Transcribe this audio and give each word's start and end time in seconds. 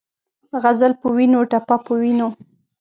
غزل 0.63 0.93
پۀ 1.01 1.07
وینو، 1.15 1.41
ټپه 1.51 1.75
پۀ 1.85 1.93
وینو 2.01 2.27